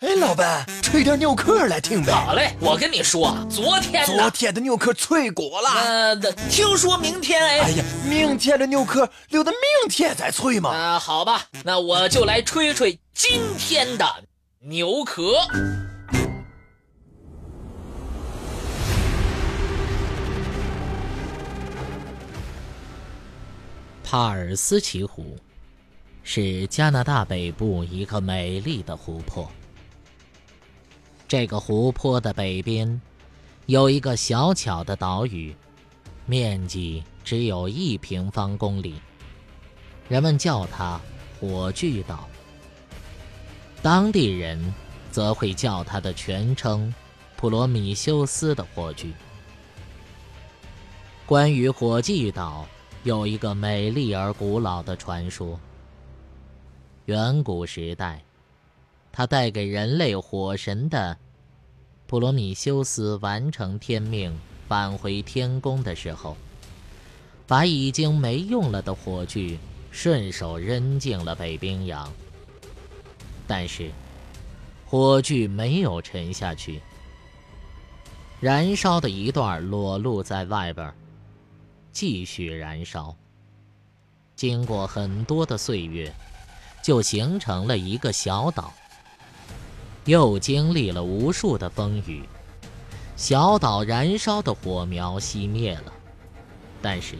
[0.00, 2.12] 哎，老板，吹点牛壳来听呗。
[2.12, 5.70] 好嘞，我跟你说，昨天昨天的牛壳脆果了。
[5.70, 6.16] 呃，
[6.50, 7.60] 听说明天哎。
[7.60, 10.68] 哎呀，明天的牛壳留到明天再脆嘛。
[10.68, 14.04] 啊，好吧，那我就来吹吹今天的
[14.60, 15.32] 牛壳。
[24.04, 25.38] 帕尔斯奇湖
[26.22, 29.50] 是加拿大北部一个美丽的湖泊。
[31.28, 33.00] 这个湖泊的北边，
[33.66, 35.54] 有一个小巧的岛屿，
[36.24, 38.94] 面积只有一平方公里。
[40.08, 41.00] 人们叫它
[41.40, 42.28] 火炬岛。
[43.82, 44.72] 当地人
[45.10, 46.94] 则会叫它的全称
[47.36, 49.12] “普罗米修斯的火炬”。
[51.26, 52.64] 关于火炬岛，
[53.02, 55.58] 有一个美丽而古老的传说。
[57.06, 58.25] 远古时代。
[59.16, 61.16] 他带给人类火神的
[62.06, 66.36] 普罗米修斯完成天命，返回天宫的时候，
[67.46, 69.58] 把已经没用了的火炬
[69.90, 72.12] 顺手扔进了北冰洋。
[73.46, 73.90] 但是，
[74.84, 76.82] 火炬没有沉下去，
[78.38, 80.92] 燃烧的一段裸露在外边，
[81.90, 83.16] 继续燃烧。
[84.34, 86.14] 经过很多的岁月，
[86.84, 88.74] 就形成了一个小岛。
[90.06, 92.22] 又经历了无数的风雨，
[93.16, 95.92] 小岛燃烧的火苗熄灭了，
[96.80, 97.16] 但是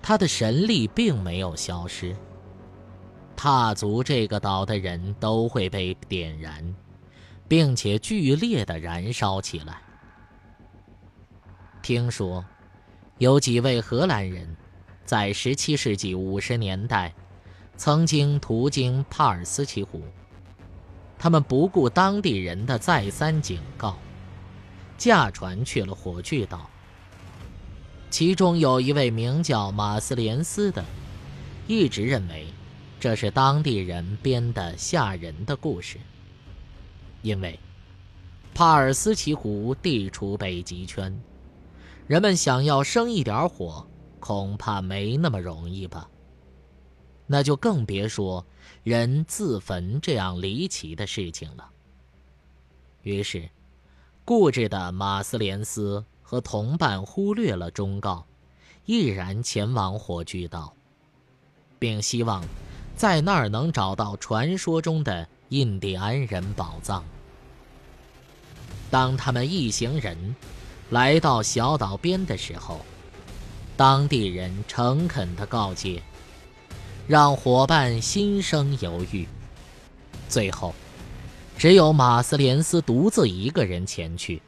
[0.00, 2.16] 他的神力并没有消失。
[3.36, 6.74] 踏足这个岛的人都会被点燃，
[7.48, 9.82] 并且剧烈的燃烧起来。
[11.82, 12.44] 听说，
[13.18, 14.56] 有几位荷兰人，
[15.04, 17.12] 在17世纪50年代，
[17.76, 20.00] 曾经途经帕尔斯奇湖。
[21.24, 23.96] 他们不顾当地人的再三警告，
[24.98, 26.68] 驾船去了火炬岛。
[28.10, 30.84] 其中有一位名叫马斯连斯的，
[31.66, 32.48] 一直认为
[33.00, 35.96] 这是当地人编的吓人的故事。
[37.22, 37.58] 因为
[38.52, 41.18] 帕尔斯奇湖地处北极圈，
[42.06, 43.86] 人们想要生一点火，
[44.20, 46.06] 恐怕没那么容易吧。
[47.26, 48.44] 那就更别说
[48.82, 51.70] 人自焚这样离奇的事情了。
[53.02, 53.48] 于是，
[54.24, 58.26] 固执的马斯连斯和同伴忽略了忠告，
[58.86, 60.74] 毅然前往火炬岛，
[61.78, 62.44] 并希望
[62.96, 67.04] 在那儿能找到传说中的印第安人宝藏。
[68.90, 70.36] 当他们一行人
[70.90, 72.80] 来到小岛边的时候，
[73.76, 76.02] 当地人诚恳地告诫。
[77.06, 79.28] 让伙伴心生犹豫，
[80.28, 80.74] 最后，
[81.58, 84.40] 只有马斯连斯独自一个人前去。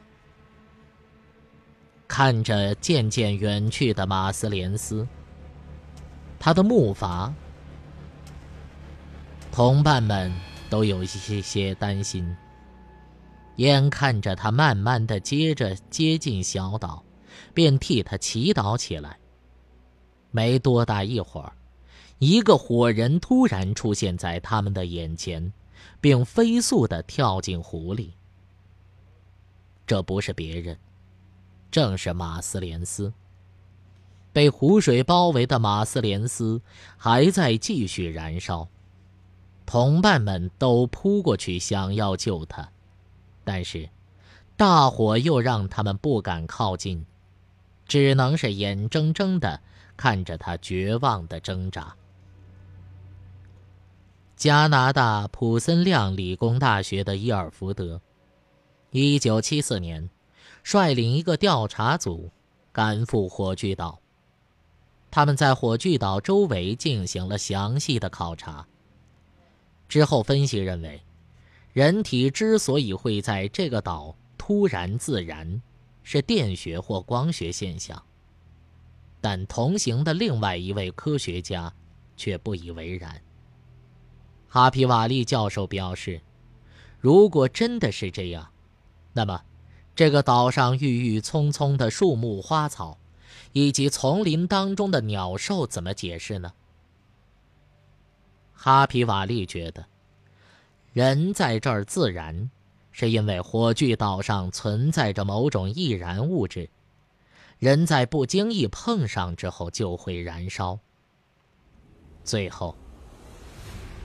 [2.07, 5.07] 看着渐渐远去的马斯连斯，
[6.39, 7.31] 他的木筏，
[9.51, 10.33] 同伴们
[10.67, 12.35] 都有一些些担心。
[13.57, 17.03] 眼看着他慢慢的接着接近小岛，
[17.53, 19.17] 便替他祈祷起来。
[20.31, 21.53] 没多大一会儿。
[22.19, 25.53] 一个火人突然出现在他们的眼前，
[26.01, 28.13] 并飞速地跳进湖里。
[29.85, 30.77] 这不是别人，
[31.69, 33.13] 正是马斯连斯。
[34.33, 36.61] 被湖水包围的马斯连斯
[36.97, 38.67] 还在继续燃烧，
[39.65, 42.69] 同伴们都扑过去想要救他，
[43.43, 43.89] 但是
[44.55, 47.05] 大火又让他们不敢靠近，
[47.87, 49.61] 只能是眼睁睁地
[49.95, 51.95] 看着他绝望的挣扎。
[54.37, 57.99] 加拿大普森亮理工大学的伊尔福德
[58.91, 60.11] ，1974年，
[60.63, 62.29] 率领一个调查组
[62.71, 63.99] 赶赴火炬岛。
[65.09, 68.67] 他们在火炬岛周围进行了详细的考察。
[69.89, 71.01] 之后分析认为，
[71.73, 75.59] 人体之所以会在这个岛突然自燃，
[76.03, 77.99] 是电学或光学现象。
[79.19, 81.73] 但同行的另外一位科学家
[82.15, 83.19] 却不以为然。
[84.57, 86.19] 哈皮瓦利教授表示
[86.99, 88.49] ：“如果真的是这样，
[89.13, 89.39] 那么
[89.95, 92.97] 这个岛上郁郁葱葱的树木花草，
[93.51, 96.51] 以及丛林当中的鸟兽怎么解释呢？”
[98.51, 99.85] 哈皮瓦利觉得，
[100.91, 102.49] 人在这儿自燃，
[102.91, 106.67] 是因为火炬岛上存在着某种易燃物质，
[107.59, 110.79] 人在不经意碰上之后就会燃烧，
[112.23, 112.75] 最后。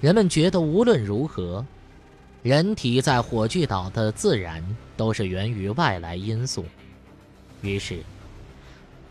[0.03, 1.65] 人们觉得，无论如何，
[2.43, 4.61] 人体在火炬岛的自燃
[4.97, 6.65] 都是源于外来因素，
[7.61, 8.03] 于是，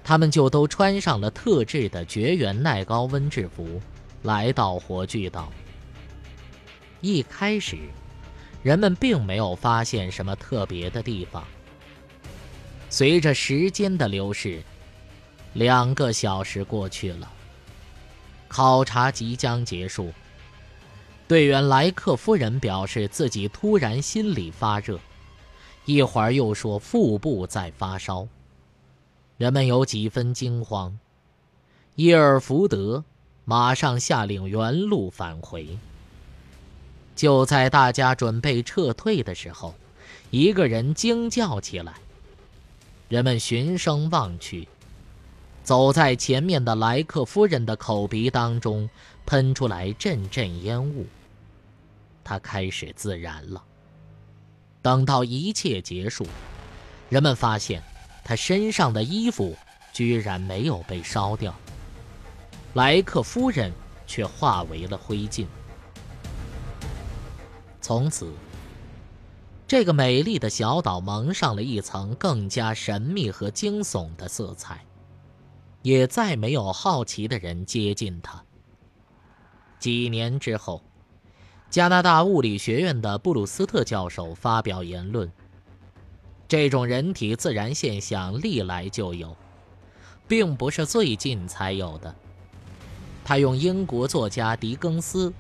[0.04, 3.82] 他们就都穿上了特制的绝缘耐高温制服，
[4.24, 5.50] 来到火炬岛。
[7.00, 7.78] 一开始，
[8.62, 11.42] 人们并没有发现什么特别的地方。
[12.90, 14.62] 随着时间的流逝，
[15.54, 17.32] 两个小时过去了，
[18.50, 20.12] 考察即将结束。
[21.32, 25.00] 队员莱克夫人表示自己突然心里发热，
[25.86, 28.28] 一会儿又说腹部在发烧。
[29.38, 31.00] 人们有几分惊慌。
[31.96, 33.06] 伊尔福德
[33.46, 35.78] 马上下令原路返回。
[37.16, 39.74] 就在大家准备撤退的时候，
[40.32, 41.94] 一个人惊叫起来。
[43.08, 44.68] 人们循声望去，
[45.64, 48.90] 走在前面的莱克夫人的口鼻当中
[49.26, 51.06] 喷出来阵阵烟雾。
[52.24, 53.64] 他开始自燃了。
[54.82, 56.26] 等到一切结束，
[57.10, 57.84] 人们发现
[58.24, 59.56] 他身上的衣服
[59.94, 61.54] 居然没有被烧掉，
[62.74, 63.72] 莱克夫人
[64.08, 65.46] 却化为了灰烬。
[67.80, 68.32] 从此，
[69.68, 74.84] 这个美丽的小岛蒙上了一层更加神秘和惊悚的色彩，
[75.84, 78.44] 也再没有好奇的人接近它。
[79.80, 80.82] 几年之后。
[81.72, 85.32] 加拿大物理学院的布鲁斯特教授发表言论：
[86.46, 89.38] 这种人体自燃现象历来就有，
[90.28, 92.14] 并不是最近才有的。
[93.24, 95.32] 他用英国作家狄更斯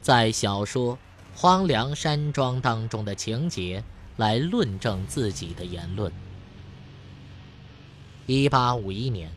[0.00, 0.94] 在小说
[1.34, 3.84] 《荒凉山庄》当中的情节
[4.16, 6.10] 来论证自己的言论。
[8.26, 9.30] 1851年，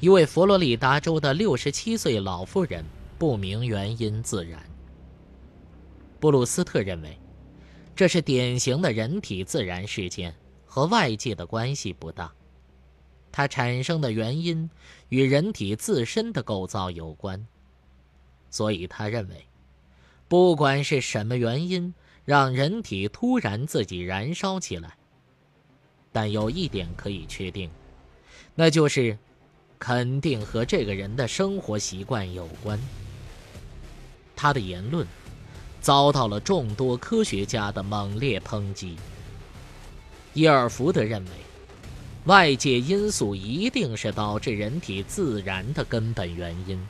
[0.00, 2.82] 一位佛罗里达州的67岁老妇人
[3.18, 4.58] 不明原因自燃。
[6.18, 7.18] 布鲁斯特认为，
[7.94, 10.34] 这是典型的人体自然事件，
[10.64, 12.32] 和外界的关系不大。
[13.30, 14.70] 它产生的原因
[15.10, 17.46] 与人体自身的构造有关，
[18.50, 19.46] 所以他认为，
[20.26, 21.92] 不管是什么原因
[22.24, 24.96] 让人体突然自己燃烧起来，
[26.12, 27.70] 但有一点可以确定，
[28.54, 29.18] 那就是
[29.78, 32.80] 肯定和这个人的生活习惯有关。
[34.34, 35.06] 他的言论。
[35.86, 38.96] 遭到了众多科学家的猛烈抨击。
[40.34, 41.30] 伊尔福德认为，
[42.24, 46.84] 外界因素一定是导致人体自燃的根本原因。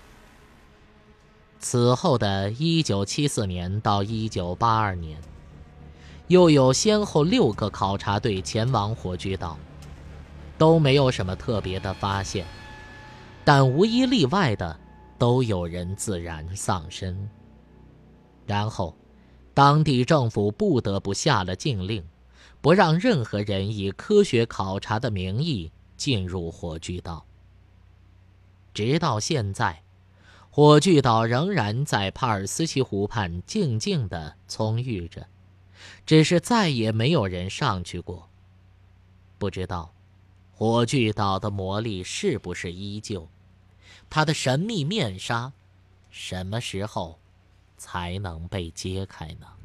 [1.58, 5.18] 此后的1974年到1982年，
[6.28, 9.58] 又有先后六个考察队前往火炬岛，
[10.56, 12.46] 都没有什么特别的发现，
[13.44, 14.74] 但无一例外的
[15.18, 17.28] 都有人自燃丧生。
[18.46, 18.96] 然后，
[19.52, 22.06] 当地政府不得不下了禁令，
[22.60, 27.26] 不让任何人以科学考察的名义进入火炬岛。
[28.72, 29.82] 直到现在，
[30.50, 35.26] 火炬岛仍然在帕尔斯奇湖畔静静地葱郁着，
[36.06, 38.28] 只是再也没有人上去过。
[39.38, 39.92] 不知道，
[40.52, 43.28] 火炬岛的魔力是不是依旧？
[44.08, 45.52] 它的神秘面纱，
[46.10, 47.18] 什么时候？
[47.76, 49.55] 才能被揭开呢？